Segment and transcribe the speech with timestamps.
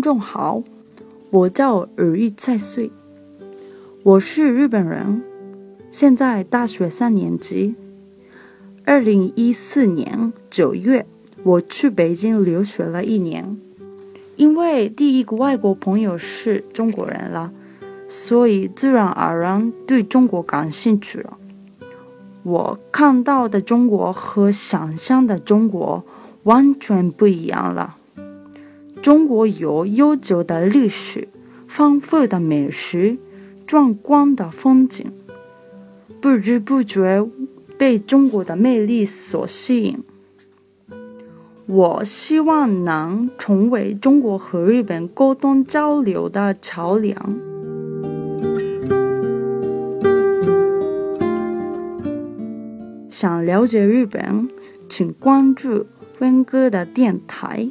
[0.00, 0.62] 众好，
[1.30, 2.90] 我叫耳玉在岁，
[4.02, 5.22] 我是日本人，
[5.90, 7.74] 现在大学三年级。
[8.84, 11.06] 二零一四年九月，
[11.42, 13.58] 我去北京留学了一年，
[14.36, 17.52] 因为第一个外国朋友是中国人了，
[18.08, 21.36] 所以自然而然对中国感兴趣了。
[22.42, 26.02] 我看到的中国和想象的中国
[26.44, 27.98] 完全不一样了。
[29.02, 31.28] 中国有悠久的历史、
[31.66, 33.16] 丰富的美食、
[33.66, 35.10] 壮观的风景，
[36.20, 37.26] 不知不觉
[37.78, 40.04] 被中国的魅力所吸引。
[41.66, 47.38] 我希望能成为中国和日本沟通交流的桥梁。
[53.08, 54.48] 想了解日本，
[54.88, 55.86] 请关注
[56.18, 57.70] 温哥的电台。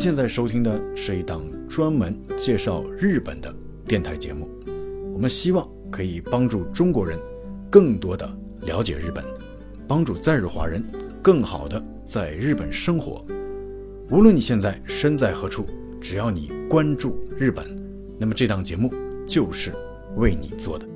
[0.00, 3.54] 现在收听的是一档专门介绍日本的
[3.86, 4.48] 电台节目，
[5.12, 7.18] 我们希望可以帮助中国人
[7.68, 8.26] 更多的
[8.62, 9.22] 了解日本，
[9.86, 10.82] 帮助在日华人
[11.20, 13.22] 更好的在日本生活。
[14.08, 15.66] 无论你现在身在何处，
[16.00, 17.66] 只要你关注日本，
[18.18, 18.90] 那么这档节目
[19.26, 19.70] 就是
[20.16, 20.88] 为你做的。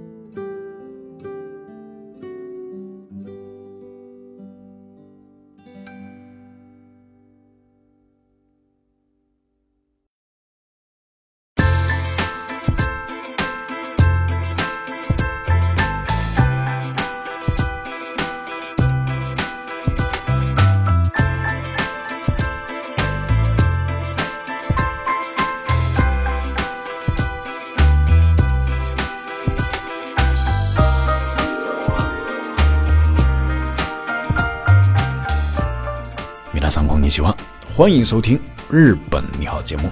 [37.15, 37.33] 喜欢，
[37.65, 38.37] 欢迎收听
[38.69, 39.89] 《日本你好》节目，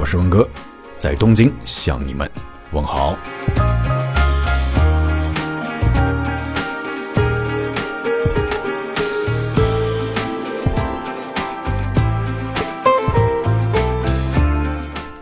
[0.00, 0.48] 我是文哥，
[0.96, 2.26] 在东京向你们
[2.70, 3.14] 问好。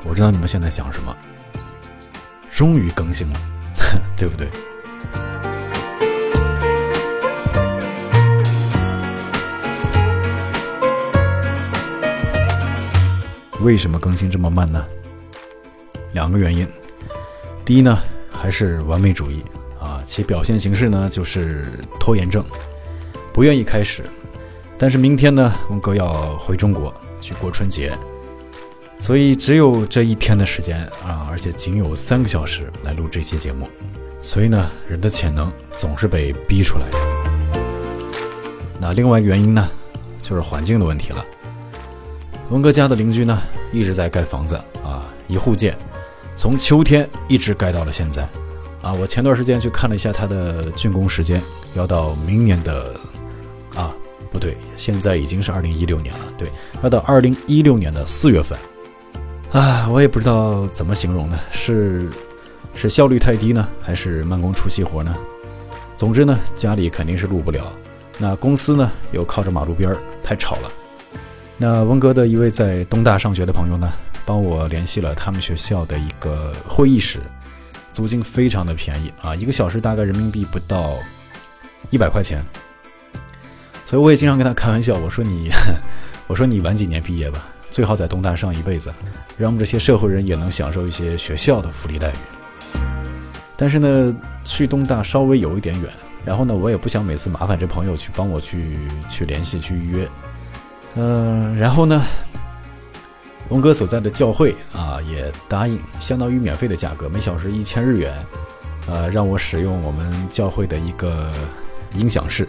[0.05, 1.13] 我知道你们现在想什么，
[2.53, 3.41] 终于更新了，
[4.17, 4.49] 对不对？
[13.63, 14.83] 为什么更新这么慢呢？
[16.13, 16.67] 两个原因。
[17.65, 17.99] 第一呢，
[18.31, 19.45] 还是完美主义
[19.79, 21.67] 啊，其表现形式呢就是
[21.99, 22.43] 拖延症，
[23.35, 24.03] 不愿意开始。
[24.79, 27.97] 但是明天呢，文哥要回中国去过春节，
[28.99, 33.69] 所以只有这一天的时间啊，而且仅有三个小时来录这期节目。
[34.23, 36.99] 所以呢，人的潜能总是被逼出来的。
[38.81, 39.69] 那另外一个原因呢，
[40.23, 41.25] 就是环境的问题了。
[42.51, 43.41] 文哥家的邻居呢，
[43.73, 45.77] 一直在盖房子啊，一户建，
[46.35, 48.29] 从秋天一直盖到了现在，
[48.83, 51.41] 啊，我前段时间去看了一下他的竣工时间，
[51.75, 52.93] 要到明年的，
[53.77, 53.95] 啊，
[54.33, 56.49] 不对，现在已经是二零一六年了，对，
[56.83, 58.59] 要到二零一六年的四月份，
[59.53, 62.11] 啊，我也不知道怎么形容呢，是
[62.75, 65.17] 是效率太低呢，还是慢工出细活呢？
[65.95, 67.73] 总之呢，家里肯定是录不了，
[68.19, 70.73] 那公司呢又靠着马路边儿，太吵了。
[71.63, 73.93] 那温哥的一位在东大上学的朋友呢，
[74.25, 77.19] 帮我联系了他们学校的一个会议室，
[77.93, 80.95] 租金非常的便宜啊，一个小时大概人民币不到
[81.91, 82.43] 一百块钱。
[83.85, 85.51] 所以我也经常跟他开玩笑，我说你，
[86.27, 88.91] 我说你晚几年毕业吧，最好在东大上一辈子，
[89.37, 92.15] 让我们这些社会人也能享受一些学校的福利待遇。
[93.55, 94.17] 但是呢，
[94.47, 95.91] 去东大稍微有一点远，
[96.25, 98.79] 然后呢，我也不想每次麻烦这朋友去帮我去
[99.11, 100.09] 去联系去预约。
[100.95, 102.03] 嗯，然后呢，
[103.49, 108.15] 龙哥所在的教会啊，也答应相当于免费的价格，每小时一千日元，
[108.89, 111.31] 呃，让我使用我们教会的一个
[111.95, 112.49] 音响室。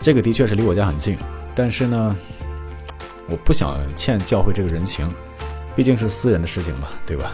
[0.00, 1.16] 这个的确是离我家很近，
[1.54, 2.16] 但是呢，
[3.28, 5.10] 我不想欠教会这个人情，
[5.74, 7.32] 毕竟是私人的事情嘛，对吧？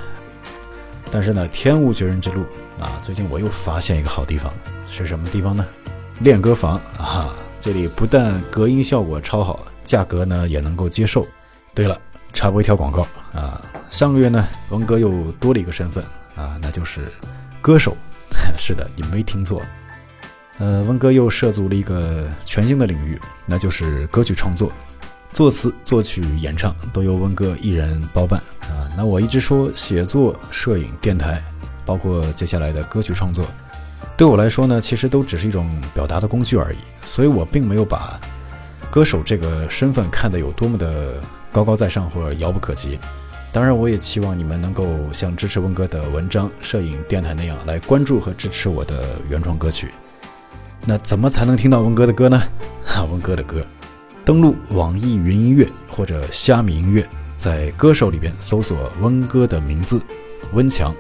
[1.11, 2.43] 但是呢，天无绝人之路
[2.81, 4.53] 啊，最近我又发现一个好地方，
[4.91, 5.65] 是什么地方呢？
[6.21, 9.61] 练歌房啊，这里不但隔音效果超好。
[9.85, 11.27] 价格呢也能够接受。
[11.75, 12.01] 对了，
[12.33, 13.61] 插播一条广告啊，
[13.91, 16.05] 上个月呢，文哥又多了一个身份
[16.37, 17.11] 啊，那就是
[17.61, 17.97] 歌手。
[18.57, 19.61] 是的，你没听错，
[20.59, 24.71] 呃，文哥又涉足了一个全新的领域，那就是歌曲创作，
[25.33, 28.89] 作词、作曲、演唱都由文哥一人包办啊。
[28.97, 31.43] 那我一直说写作、摄影、电台，
[31.85, 33.45] 包括接下来的歌曲创作，
[34.17, 38.21] 对我来说呢，其实都只是一种表达的工具而已，所以我并没有把
[38.91, 41.21] 歌手这个身份看得有多么的
[41.51, 42.99] 高高在上或者遥不可及。
[43.53, 49.91] 当然，我也期望你们能够像支持温哥的文章、摄影、电台那样来关注和支持我的原创歌曲。
[50.87, 52.43] 那怎么才能听到温哥的歌呢？
[52.85, 53.65] 哈， 温哥的歌，
[54.25, 57.07] 登录网易云音乐或者虾米音乐，
[57.37, 60.01] 在歌手里边搜索温哥的名字，
[60.53, 60.95] 温强，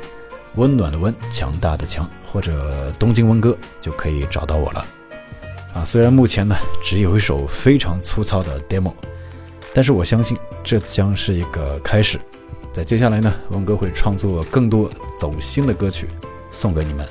[0.56, 4.86] 温暖的温，强大的强，或者东京温哥就可以找到我了。
[5.74, 8.92] 啊，虽然目前呢只有一首非常粗糙的 demo，
[9.72, 12.20] 但是我相信这将是一个开始。
[12.72, 16.08] 在接下来呢，温哥会创作更多走心的歌曲
[16.50, 17.06] 送给你们。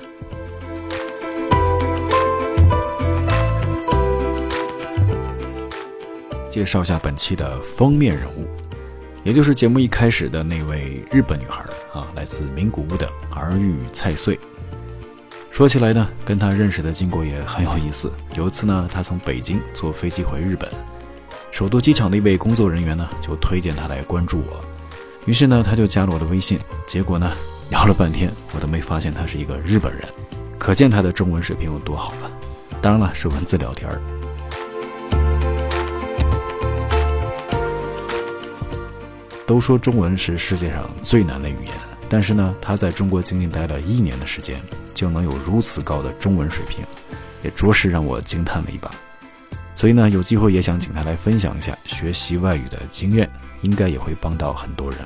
[6.49, 8.45] 介绍下本期的封面人物，
[9.23, 11.63] 也就是节目一开始的那位日本女孩
[11.93, 14.39] 啊，来自名古屋的儿玉菜穗。
[15.51, 18.11] 说起来呢，跟她认识的经过也很有意思。
[18.35, 20.67] 有一次呢，她从北京坐飞机回日本，
[21.51, 24.63] 首都机场的一位工作人员呢，就推荐她来关注我。
[25.25, 26.57] 于是呢，她就加了我的微信，
[26.87, 27.31] 结果呢，
[27.69, 30.03] 聊了半天，我都没发现她是一个日本人，
[30.57, 32.31] 可见她的中文水平有多好了。
[32.81, 34.01] 当然了，是文字聊天儿。
[39.51, 41.73] 都说中文是世界上最难的语言，
[42.07, 44.61] 但是呢，他在中国仅仅待了一年的时间，
[44.93, 46.85] 就能有如此高的中文水平，
[47.43, 48.89] 也着实让我惊叹了一把。
[49.75, 53.29] 所以呢，有机会也想请他来分享一下学习外语的经验。
[53.61, 54.99] 应该也会帮到很多人。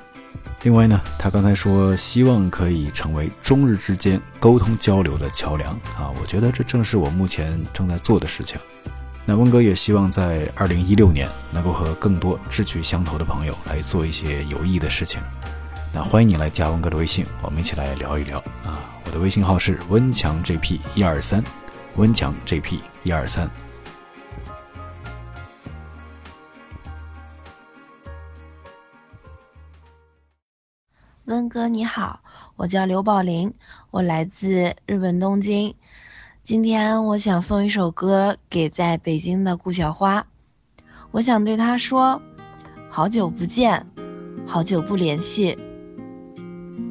[0.63, 8.57] 另外呢，他刚才说希望可以成为中日之间沟通交流的桥梁啊，我觉得这正是我目前正在做的事情。
[9.27, 15.19] 那温哥也希望在二零一六年能够和更多志趣相投的朋友来做一些有意义的事情。
[15.91, 18.85] 那欢迎你来加温哥的微信，我们一起来聊一聊啊。
[19.03, 21.43] 我的微信号是温强 JP 一二三，
[21.95, 23.49] 温强 JP 一二三。
[31.25, 32.19] 温哥你好，
[32.55, 33.51] 我叫刘宝林，
[33.89, 35.73] 我来自日本东京。
[36.45, 40.27] 今天我想送一首歌给在北京的顾小花，
[41.09, 42.21] 我想对她说：
[42.87, 43.87] 好久不见，
[44.45, 45.57] 好久不联系。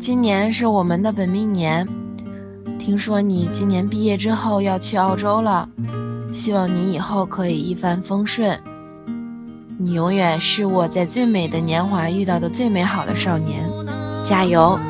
[0.01, 1.87] 今年是我们的本命年，
[2.81, 5.69] 听说你今年毕业之后要去澳洲了，
[6.33, 8.61] 希望你以后可以一帆风顺。
[9.79, 13.71] 你永远是我在最美的年华遇到的最美好的少年。
[14.25, 14.81] 加油！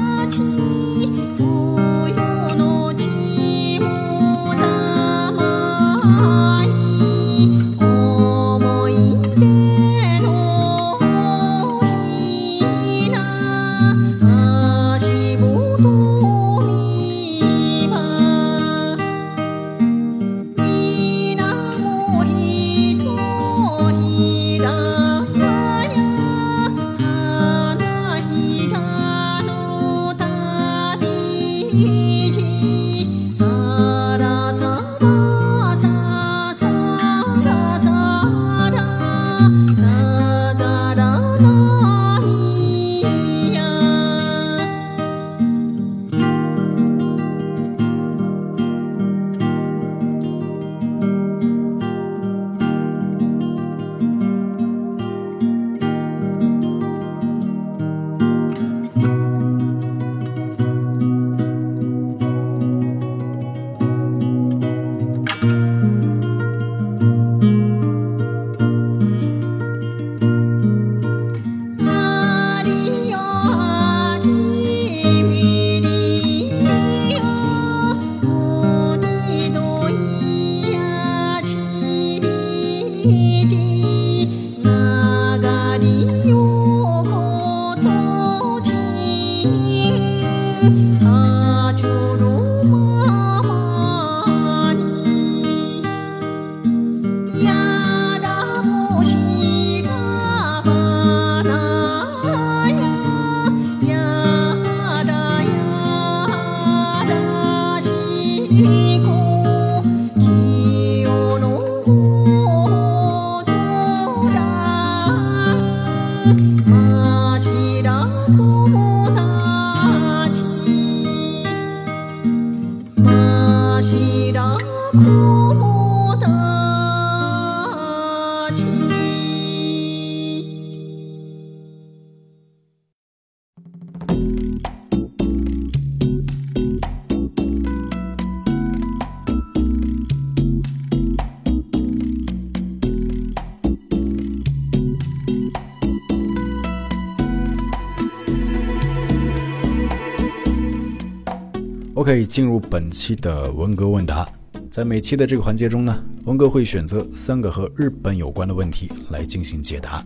[151.96, 154.28] OK，进入本期的文革问答。
[154.68, 160.04] 在每期的这个环节中呢，文哥会选择三个和日本有关的问题来进行解答。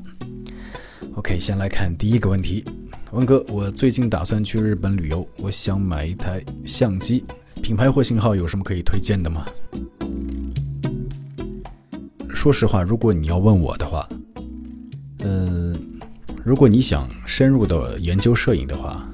[1.14, 2.62] OK，先来看第一个问题，
[3.10, 7.24] 文哥，我最近打算去日本旅游，我想买一台相机，
[7.62, 9.46] 品牌或型号有什么可以推荐的吗？
[12.28, 14.06] 说实话，如果你要问我的话，
[15.20, 15.74] 嗯，
[16.44, 19.08] 如果你想深入的研究摄影的话，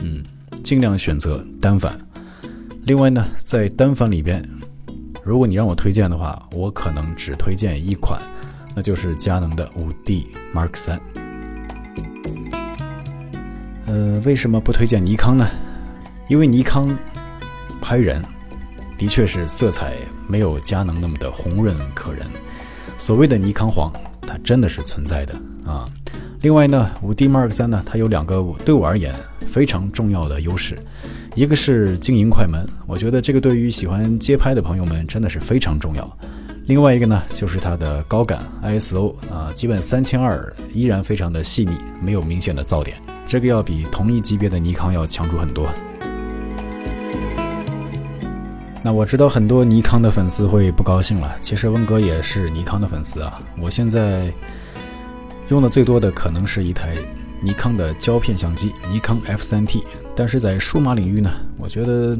[0.00, 0.22] 嗯，
[0.62, 1.98] 尽量选择单反。
[2.84, 4.42] 另外呢，在单反里边。
[5.22, 8.20] 如果你让我推荐的话，我可能只推荐一款，
[8.74, 10.98] 那就是佳能的五 D Mark 三。
[13.86, 15.46] 呃，为什么不推荐尼康呢？
[16.26, 16.96] 因为尼康
[17.82, 18.24] 拍人
[18.96, 19.94] 的确是色彩
[20.26, 22.26] 没有佳能那么的红润可人，
[22.96, 25.34] 所谓的尼康黄，它真的是存在的
[25.66, 25.86] 啊。
[26.42, 29.14] 另外呢，五 D Mark 三呢，它有两个对我而言
[29.46, 30.74] 非常重要的优势。
[31.34, 36.18] 一个是经营快门，我觉得这个对于喜欢街拍的朋友们真的是非常重要。
[36.64, 45.68] 另外一个呢，就是它的高感 ISO 啊，基本三千二依然非常的细腻，没有明显的噪点，这个要比同一级别的尼康要强出很多。
[48.82, 54.32] 那我知道很多尼康的粉丝会不高兴了，其实温哥也是尼康的粉丝啊，我现在
[55.54, 56.96] 用的最多的可能是一台。
[57.42, 59.82] 尼康的胶片相机，尼康 F3T，
[60.14, 62.16] 但是在数码领域呢，我觉得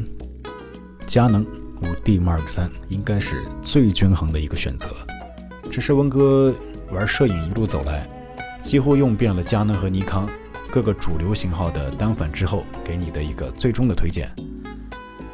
[1.05, 1.45] 佳能
[1.81, 4.89] 5D Mark 3应该是最均衡的一个选择。
[5.71, 6.51] 这是温哥
[6.91, 8.09] 玩摄影一路走来，
[8.63, 10.27] 几乎用遍了佳能和尼康
[10.71, 14.27] 各个主流型号的单反之后，给你的一个最终的推荐。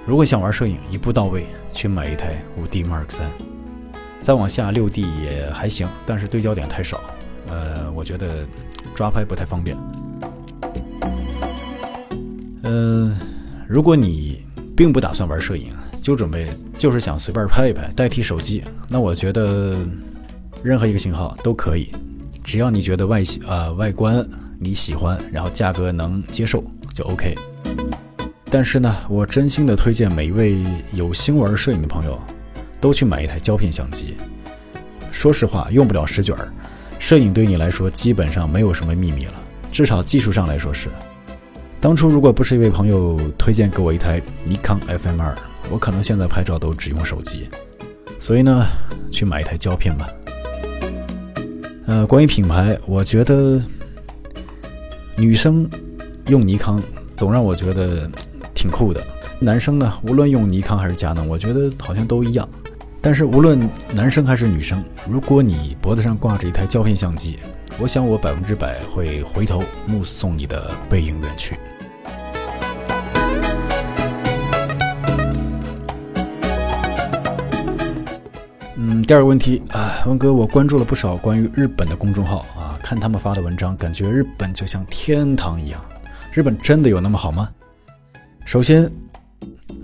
[0.05, 3.23] 如果想玩摄影一步到位，去买一台 5D Mark 3，
[4.21, 7.01] 再往下 6D 也还行，但是对焦点太少。
[7.49, 8.45] 呃，我觉得。
[8.95, 9.77] 抓拍不太方便。
[12.63, 13.15] 嗯，
[13.67, 14.43] 如果你
[14.75, 16.49] 并不打算玩摄影，就准备
[16.79, 19.77] 就是想随便拍一拍，代替手机，那我觉得
[20.63, 21.91] 任何一个型号都可以，
[22.43, 24.27] 只要你觉得外形啊外观
[24.57, 27.35] 你喜欢，然后价格能接受就 OK。
[28.49, 30.57] 但是呢，我真心的推荐每一位
[30.91, 32.19] 有心玩摄影的朋友，
[32.81, 34.17] 都去买一台胶片相机。
[35.11, 36.51] 说实话，用不了十卷儿。
[36.99, 39.33] 摄影对你来说基本上没有什么秘密了，
[39.71, 40.89] 至少技术上来说是。
[41.79, 45.35] 当初如果不是一位朋友推荐给我一台尼康 FM2，
[45.69, 47.49] 我可能现在拍照都只用手机。
[48.19, 48.65] 所以呢，
[49.11, 50.09] 去买一台胶片吧。
[51.85, 53.61] 呃，关于品牌，我觉得
[55.15, 55.69] 女生
[56.27, 56.81] 用尼康
[57.15, 58.09] 总让我觉得
[58.53, 59.01] 挺酷的，
[59.39, 62.49] 男生呢，无论用尼康还是佳能，我觉得好像都一样。
[63.07, 63.57] 但是无论
[63.93, 67.39] 男生还是女生，如果你脖子上挂着一台胶片相机，
[67.79, 71.55] 我想我百分之百会回头目送你的背影远去。
[78.75, 85.79] 嗯，第二个问题啊，文哥，我关注了不少关于日本的公众号啊，看他们发的文章，感觉日本就像天堂一样。
[86.33, 87.49] 日本真的有那么好吗？
[88.43, 88.91] 首先，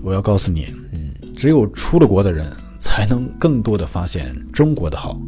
[0.02, 2.54] 我要告诉你，嗯，只有出了国的人。
[2.84, 5.18] 才能更多的发现中国的好。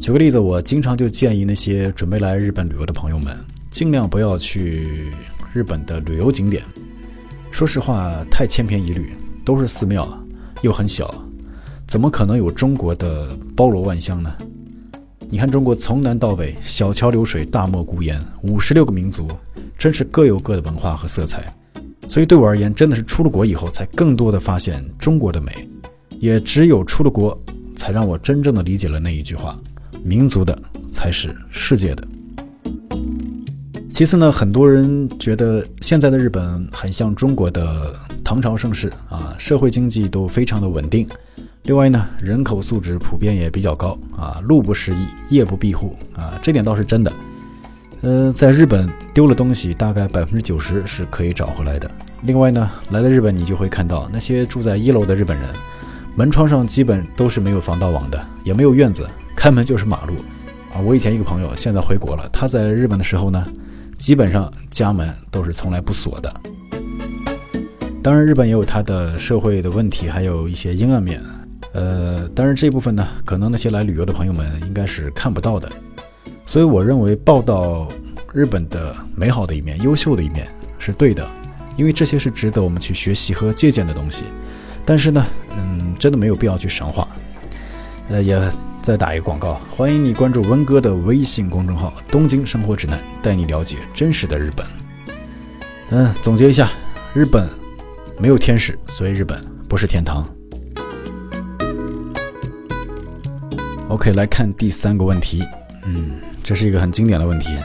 [0.00, 3.38] 举个例子，我经常就建议那些准备来日本旅游的朋友们，
[3.70, 5.12] 尽量不要去
[5.52, 6.64] 日本的旅游景点。
[7.52, 10.06] 说实话，太千篇一律，都是寺庙，
[10.62, 11.14] 又很小，
[11.86, 14.34] 怎么可能有中国的包罗万象呢？
[15.30, 19.28] 你看，中国从南到北，小桥流水，大漠孤烟，五十六个民族，
[19.78, 21.44] 真是各有各的文化和色彩。
[22.08, 25.68] 所以对我而言，真的是出了国以后，才更多的发现中国的美。
[26.18, 27.38] 也只有出了国，
[27.74, 29.56] 才让我真正的理解了那一句话：
[30.02, 30.58] 民族的
[30.88, 32.06] 才是世界的。
[33.90, 41.06] 其次呢，很多人觉得现在的日本很像中国的唐朝盛世啊，社会经济都非常的稳定。
[41.62, 47.12] 另外呢，人口素质普遍也比较高啊，路不拾遗，夜不闭户啊，这点倒是真的。
[48.02, 51.90] 呃，在日本丢了东西，大概百分之九十是可以找回来的。
[52.22, 55.48] 另外呢，来了日本，你就会看到那些住在一楼的日本人。
[56.18, 59.06] 门窗上基本都是没有防盗网的，也没有院子，
[59.36, 60.14] 开门就是马路，
[60.72, 60.80] 啊！
[60.80, 63.46] 我以前一个朋友现在回国了，他在日本的时候呢，
[63.98, 66.40] 基本上家门都是从来不锁的。
[68.02, 71.22] 当然，日本也有它的社会的问题，还有一些阴暗面，
[71.74, 75.70] 呃，当然这部分呢，可能那些来旅游的朋友们应该是看不到的。
[76.46, 77.88] 所以我认为报道
[78.32, 81.28] 日本的美好的一面、优秀的一面是对的，
[81.76, 84.24] 因为这些是值得我们去学习和借鉴的东西。
[84.86, 87.06] 但是呢，嗯，真的没有必要去神话。
[88.08, 88.40] 呃，也
[88.80, 94.64] 再打一个广告，欢迎你关注温哥的微信公众号“东京生活指南”，带你了解真实的日本。
[95.90, 96.70] 嗯，总结一下，
[97.12, 97.48] 日本
[98.16, 100.24] 没有天使，所以日本不是天堂。
[103.88, 105.44] OK，来看第三个问题。
[105.84, 107.56] 嗯，这是一个很经典的问题。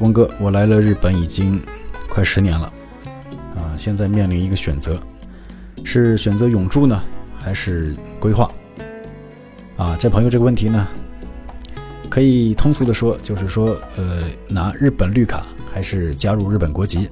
[0.00, 1.62] 温哥，我来了日本已经
[2.08, 2.72] 快十年了，
[3.54, 5.00] 啊，现在面临一个选择，
[5.84, 7.00] 是选择永住呢，
[7.38, 8.50] 还是规划？
[9.76, 10.88] 啊，这朋友这个问题呢，
[12.08, 17.08] 可以通俗的说，就是说，呃，拿日本绿卡还是加入日本国籍？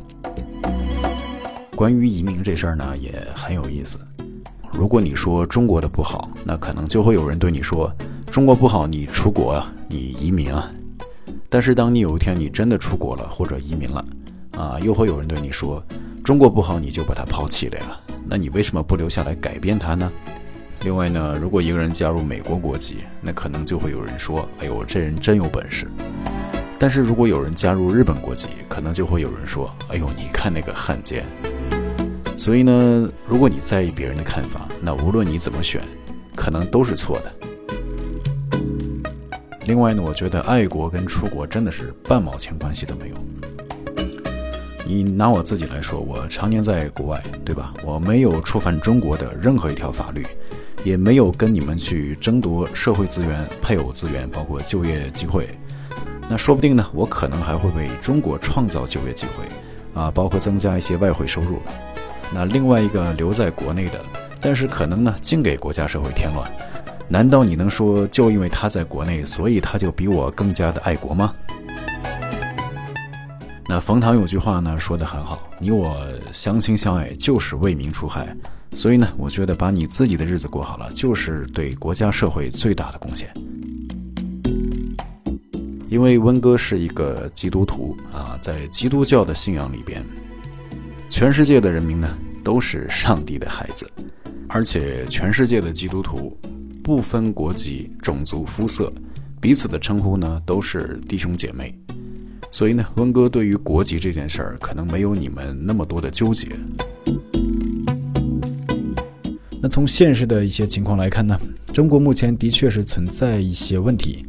[1.76, 3.98] 关于移民这事儿呢，也很有意思。
[4.72, 7.92] 如果你说中国的不好，那可能就会有人对你说
[8.30, 10.70] ：“中国不好，你出国啊，你移民啊。”
[11.50, 14.04] 但是当你有一天你真的出国了或者移民了，
[14.56, 15.84] 啊，又会有人对你说
[16.24, 18.00] ：“中国不好，你就把它抛弃了呀？
[18.32, 20.10] 那你为什么不留下来改变它呢？”
[20.84, 25.86] 另外呢，如果一个人加入美国国籍，那可能就会有人说：“哎呦，这人真有本事。”
[26.80, 31.26] 但是如果有人加入日本国籍，可能就会有人说：“哎呦，你看那个汉奸。”
[32.38, 35.82] 所以呢，如果你在意别人的看法，那无论你怎么选，
[36.34, 38.58] 可能都是错的。
[39.66, 43.14] 另外呢，我觉得爱国跟出国真的是半毛钱关系都没有。
[44.84, 47.72] 你拿我自己来说，我常年在国外，对吧？
[47.84, 50.26] 我没有触犯中国的任何一条法律，
[50.84, 55.48] 也没有跟你们去争夺社会资源、配偶资源，包括就业机会。
[56.28, 61.60] 那说不定呢，我可能还会为中国创造就业机会，啊，包括增加一些外汇收入。
[62.34, 64.00] 那另外一个留在国内的，
[64.40, 66.50] 但是可能呢，净给国家社会添乱。
[67.08, 71.32] 难道你能说，就因为他在国内，所以他就比我更加的爱国吗？
[73.72, 75.96] 那冯唐有句话呢，说的很好：你我
[76.30, 78.36] 相亲相爱，就是为民除害。
[78.74, 83.32] 所以呢，我觉得把你自己的日子过好了，就是对国家社会最大的贡献。
[85.88, 90.04] 因为温哥是一个基督徒啊，在基督教的信仰里边。
[91.08, 93.90] 全世界的人民呢，都是上帝的孩子，
[94.50, 96.38] 而且全世界的基督徒
[96.84, 98.92] 不分国籍、种族、肤色，
[99.40, 101.74] 彼此的称呼呢都是弟兄姐妹。
[102.52, 106.48] 所以呢，温哥对于国籍这件事儿，可能没有你们那么多的纠结。
[109.60, 111.36] 那从现实的一些情况来看呢，
[111.72, 114.26] 中国目前的确是存在一些问题，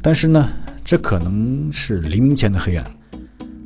[0.00, 0.48] 但是呢，
[0.82, 2.90] 这可能是黎明前的黑暗。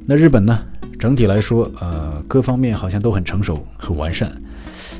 [0.05, 0.59] 那日本呢？
[0.99, 4.33] 整体来说，呃，各方面好像都很成熟、很完善，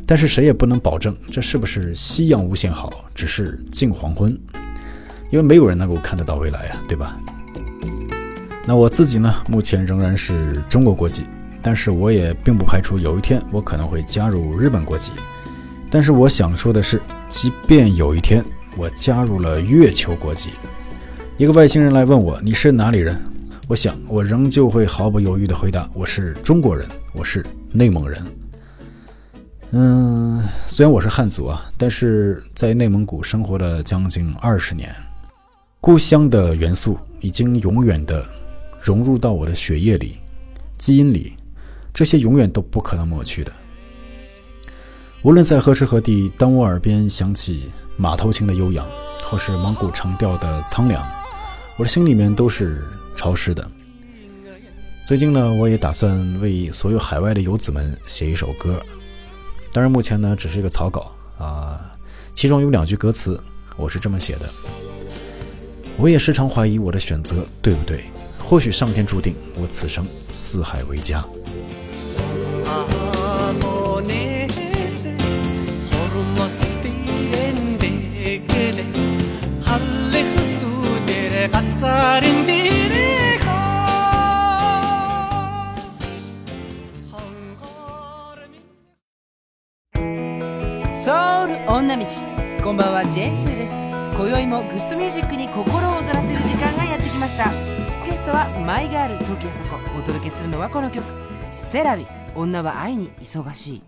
[0.05, 4.37] 但是谁也不能保证这是不是夕阳无限好，只是近黄昏，
[5.31, 7.17] 因为没有人能够看得到未来啊，对吧？
[8.65, 11.25] 那我自己呢，目前仍然是中国国籍，
[11.61, 15.13] 但是我也并不排除有一天我可能会加入日本国籍。
[15.91, 18.45] 但是我想说的是，即便有一天
[18.77, 20.51] 我加入了月球国籍，
[21.37, 23.21] 一个外星人来问我你是哪里人？
[23.69, 28.23] 我想，我仍旧会毫不犹豫地回答：“我是中国人，我是内蒙人。”
[29.73, 34.95] 嗯，虽然我是汉族啊，但是在内蒙古生活了将近二十年，
[35.81, 38.27] 故乡的元素已经永远的
[38.83, 40.19] 融入到我的血液里、
[40.77, 41.35] 基因里，
[41.95, 43.53] 这些永远都不可能抹去的。
[45.23, 48.87] 无论在何时何地，当我耳边响起马头琴的悠扬，
[49.23, 51.01] 或是蒙古长调的苍凉，
[51.79, 52.85] 我的心里面都是。
[53.15, 53.71] 潮湿的。
[55.07, 58.83] 最近呢，我也打算为所有海外的游子们写一首歌，
[59.71, 61.79] 当然目前呢只是一个草稿啊。
[62.33, 63.39] 其中有两句歌词，
[63.77, 64.49] 我是这么写的：
[65.99, 68.03] 我也时常怀疑我的选择对不对，
[68.52, 71.24] 或许上天注定我此生四海为家。
[91.88, 92.06] 女道
[92.66, 93.74] こんばんはジェンスーです
[94.18, 97.81] 今宵もグッドミュージックに心を躍らせる時間がやってきました
[98.13, 101.03] ゲストはマイガール時あさこお届けするのはこの曲
[101.51, 102.07] 「セラビ。
[102.35, 103.83] 女は愛に忙しい」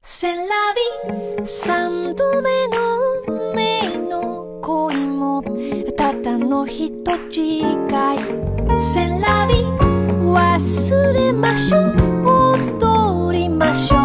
[0.00, 0.44] セラ
[1.40, 1.44] ビ。
[1.44, 5.42] 三度目の目の恋も
[5.96, 7.72] ただの人違い。
[8.78, 9.64] セラビ。
[10.22, 12.12] 忘れましょう。
[13.62, 14.01] ましょう。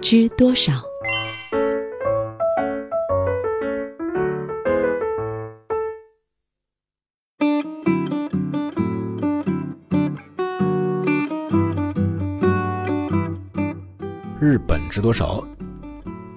[0.00, 0.72] 知多少？
[14.40, 15.44] 日本知多少？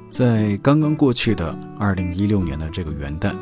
[0.09, 3.33] 在刚刚过去的二零一六年的这个元旦，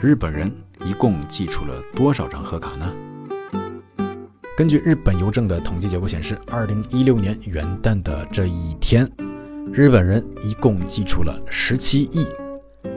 [0.00, 0.50] 日本人
[0.84, 2.90] 一共寄出了多少张贺卡呢？
[4.56, 9.10] 根据日本邮政的统计结果显示，二零一六年元旦的这一天，
[9.72, 12.26] 日本人一共寄出了十七亿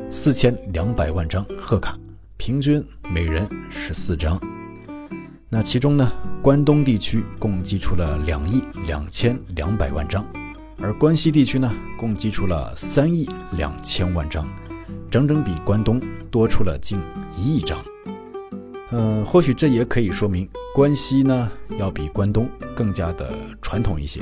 [0.09, 1.95] 四千两百万张贺卡，
[2.36, 2.83] 平均
[3.13, 4.41] 每人十四张。
[5.49, 10.25] 那其中呢，关东地区共寄出了两亿两千两百万张。
[10.79, 14.43] 而关西地区呢，共寄出了三亿两千万张，
[15.12, 16.99] 整整比关东多出了近
[17.38, 17.77] 一亿张。
[18.93, 24.21] 呃，或许这也可以说明关西呢要比关东更加的传统一些，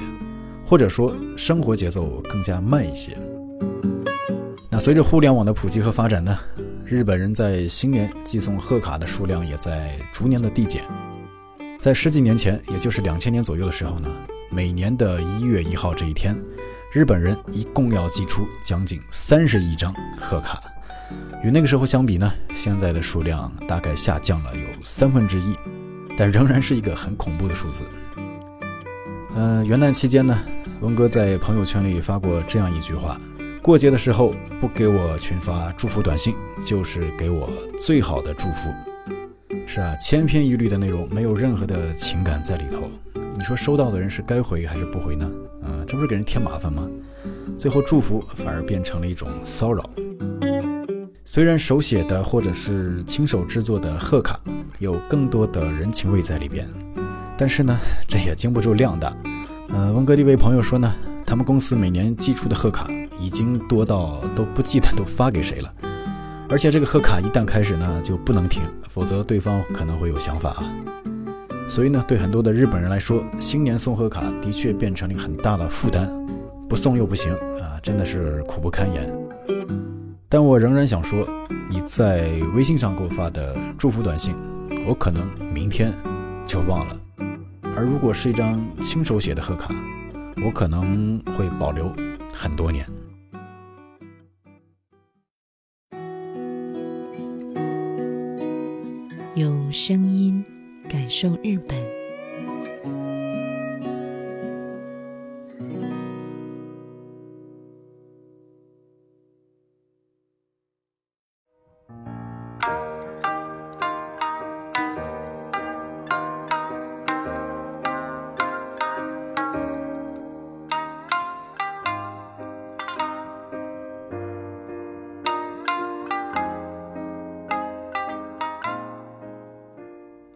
[0.63, 3.17] 或者说生活节奏更加慢一些。
[4.69, 6.39] 那随着互联网的普及和发展呢，
[6.86, 10.86] 日本人在新年寄送贺卡的数量也在逐年的递减。
[11.77, 14.07] 在十几年前，也就是两千年左右的时候呢，
[14.49, 16.34] 每年的一月一号这一天，
[16.93, 20.63] 日本人一共要寄出将近三十亿张贺卡。
[21.43, 25.56] 与那个时候相比呢，现在的数量大概下降了有三分之一，
[26.15, 27.84] 但仍然是一个很恐怖的数字。
[29.36, 30.38] 呃，元旦期间呢，
[30.82, 33.19] 文哥在朋友圈里发过这样一句话：
[33.60, 37.49] 过节的时候不给我群发祝福短信，就是给我
[37.80, 38.69] 最好的祝福。
[39.65, 42.84] 是啊，千篇一律的内容，没有任何的情感在里头。
[43.36, 45.27] 你说收到的人是该回还是不回呢？
[45.63, 46.88] 嗯、这不是给人添麻烦吗？
[47.58, 49.89] 最后祝福反而变成了一种骚扰。
[51.33, 54.37] 虽然手写的或者是亲手制作的贺卡
[54.79, 56.67] 有更多的人情味在里边，
[57.37, 57.73] 但是呢，
[58.05, 59.15] 这也经不住量大。
[59.69, 60.93] 呃，温哥的一位朋友说呢，
[61.25, 65.73] 他们公司每年寄出的贺卡已经多到都不记得都发给谁了。
[66.49, 70.69] 而且这个贺卡一旦开始呢，就不能停，否则对方可能会有想法啊。
[71.69, 76.11] 所以呢，对很多的日本人来说，新年送贺卡的确变成了一个很大的负担，
[76.67, 79.09] 不送又不行啊，真的是苦不堪言。
[80.33, 81.27] 但我仍然想说，
[81.69, 84.33] 你在微信上给我发的祝福短信，
[84.87, 85.93] 我可能明天
[86.45, 86.95] 就忘了；
[87.75, 89.75] 而如果是一张亲手写的贺卡，
[90.45, 91.93] 我可能会保留
[92.33, 92.87] 很多年。
[99.35, 100.41] 用声音
[100.89, 102.00] 感受日本。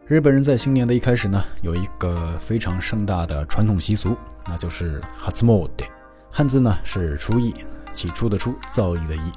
[0.08, 4.16] 日本人在新年的一开始呢，有一个非常盛大的传统习俗，
[4.48, 5.84] 那就是哈兹莫德，
[6.32, 7.52] 汉字呢是初一，
[7.92, 9.34] 起初的初，造诣的诣。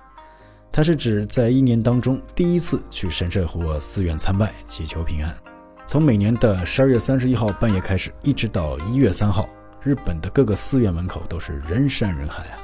[0.71, 5.35] 它是指在一年当中第一次去神社或寺院参拜，祈求平安。
[5.87, 9.49] 从每年的十二月三十一号半夜开始，一直到一月三号，
[9.83, 12.61] 日本的各个寺院门口都是人山人海啊。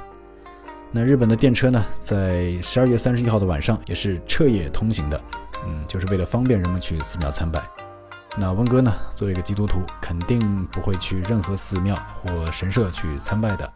[0.91, 5.19] 那日本的电车呢，在十二月三十一号的晚上也是彻夜通行的，
[5.65, 7.67] 嗯，就是为了方便人们去寺庙参拜。
[8.37, 13.71] 那温哥呢，作为一个基督徒，肯定不会去任何寺庙或神社去参拜的。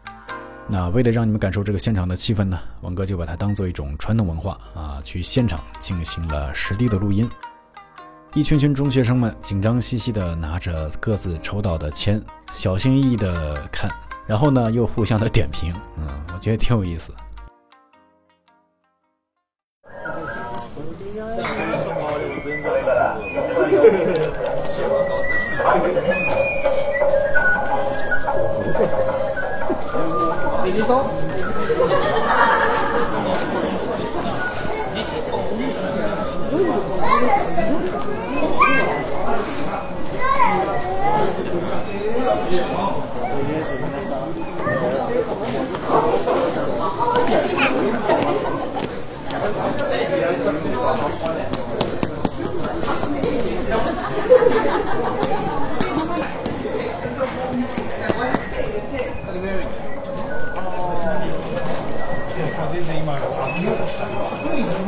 [0.68, 7.28] 那为了让你们感受这个现场的气氛呢，文哥就把它当做一种传统文化啊，去现场进行了实地的录音。
[8.34, 13.90] 一群群中学生们紧张兮兮地拿着各自抽到的签，小心翼翼地看，
[14.26, 17.12] 然后呢又互相的点评，嗯，我觉得挺有意思。
[30.90, 31.30] こと？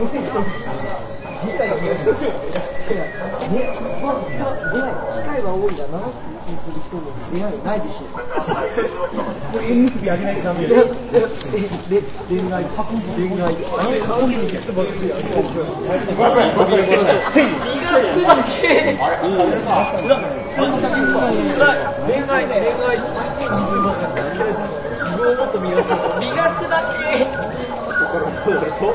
[0.03, 0.09] 理
[1.59, 2.15] 解増やしまう。
[2.93, 2.99] ね、
[4.03, 4.29] まあ、出
[4.79, 5.73] 会い、機会は多い。
[5.73, 5.99] うだな
[6.43, 7.53] にする人も出会い。
[7.63, 7.81] ない。
[7.81, 8.09] でしょう。
[9.53, 10.37] これ縁結びあげない。
[10.37, 10.71] とダメよ。
[10.71, 10.75] で、
[12.29, 15.23] 恋愛、過去に恋愛、あの過去に結婚してやる。
[16.19, 17.03] バカにバカにバカ
[19.27, 19.31] に。
[20.03, 20.19] つら、
[20.51, 20.69] つら、つ
[21.59, 21.65] ら、
[22.07, 22.89] 恋愛ね、恋愛。
[25.03, 25.87] 自分をもっと磨く。
[26.21, 27.27] 磨くだけ。
[27.27, 27.33] と
[28.11, 28.27] ころ、
[28.79, 28.95] そう。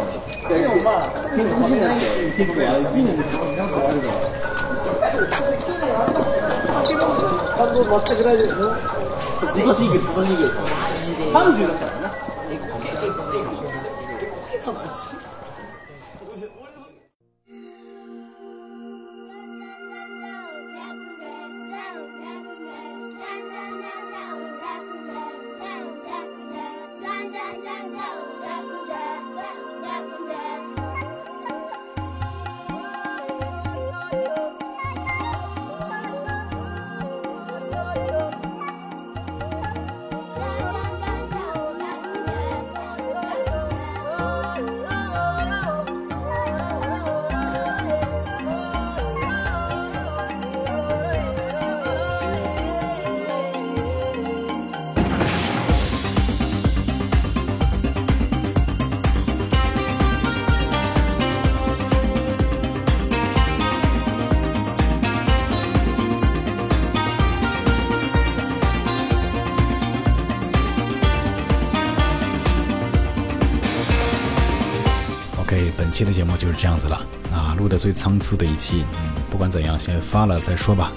[0.59, 4.15] でもまあ、結構欲しいって、結構、ちゃんと終るから。
[7.55, 8.75] 感動全くないですよ。
[9.53, 11.31] 自己申告、自己申告。
[11.31, 11.90] 30だから。
[76.01, 76.99] 期的节目就是这样子了
[77.31, 80.91] 啊，录的最仓促的一期，嗯，不管怎样，先发了再说吧。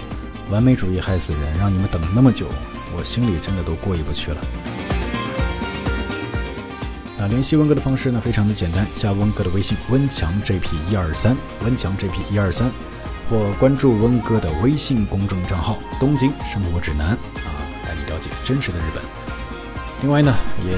[0.51, 2.47] 完美主义害死人，让你们等那么久，
[2.97, 4.39] 我心里真的都过意不去了。
[7.19, 12.71] 那联系温哥的方式呢，非常的简单，加温哥的微信温强 JP 一二三，温强 JP 一二三，
[13.29, 17.09] 或关注温哥的微信公众账号“东京生活指南”
[17.45, 17.53] 啊，
[17.87, 19.05] 带你了解真实的日本。
[20.01, 20.35] 另外呢，
[20.67, 20.73] 也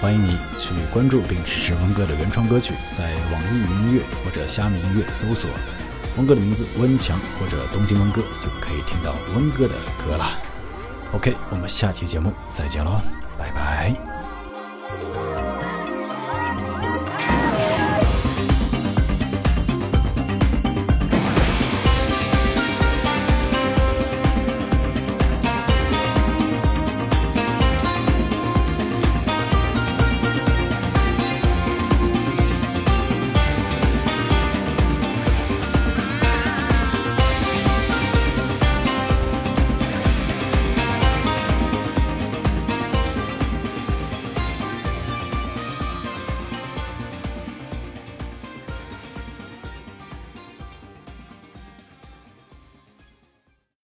[0.00, 5.50] 欢迎你去关注并支持温哥的原创歌曲，在网易云音乐或者虾米音乐搜索
[6.16, 10.38] 温哥的名字温强或者东京温哥，就可以听到温哥的歌了。
[11.12, 13.00] OK，我们下期节目再见喽，
[13.36, 14.17] 拜拜。